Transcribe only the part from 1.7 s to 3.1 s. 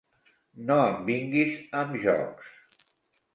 amb jocs.